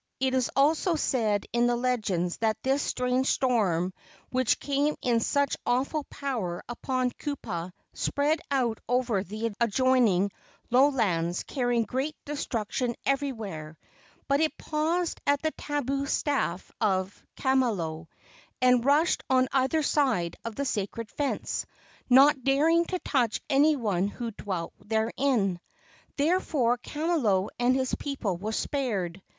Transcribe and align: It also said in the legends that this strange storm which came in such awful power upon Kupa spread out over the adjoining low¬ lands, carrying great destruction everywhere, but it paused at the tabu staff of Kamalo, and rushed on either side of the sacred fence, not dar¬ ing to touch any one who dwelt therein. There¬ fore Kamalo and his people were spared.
It 0.19 0.33
also 0.55 0.95
said 0.95 1.45
in 1.53 1.67
the 1.67 1.75
legends 1.75 2.37
that 2.37 2.57
this 2.63 2.81
strange 2.81 3.27
storm 3.27 3.93
which 4.31 4.59
came 4.59 4.95
in 5.03 5.19
such 5.19 5.55
awful 5.63 6.05
power 6.05 6.63
upon 6.67 7.11
Kupa 7.11 7.71
spread 7.93 8.41
out 8.49 8.79
over 8.89 9.23
the 9.23 9.51
adjoining 9.61 10.31
low¬ 10.71 10.91
lands, 10.91 11.43
carrying 11.43 11.83
great 11.83 12.15
destruction 12.25 12.95
everywhere, 13.05 13.77
but 14.27 14.39
it 14.39 14.57
paused 14.57 15.21
at 15.27 15.39
the 15.43 15.51
tabu 15.51 16.07
staff 16.07 16.71
of 16.81 17.23
Kamalo, 17.37 18.07
and 18.59 18.83
rushed 18.83 19.21
on 19.29 19.47
either 19.51 19.83
side 19.83 20.35
of 20.43 20.55
the 20.55 20.65
sacred 20.65 21.11
fence, 21.11 21.67
not 22.09 22.37
dar¬ 22.37 22.73
ing 22.73 22.85
to 22.85 22.97
touch 22.97 23.39
any 23.51 23.75
one 23.75 24.07
who 24.07 24.31
dwelt 24.31 24.73
therein. 24.79 25.59
There¬ 26.17 26.41
fore 26.41 26.79
Kamalo 26.79 27.49
and 27.59 27.75
his 27.75 27.93
people 27.93 28.35
were 28.37 28.51
spared. 28.51 29.21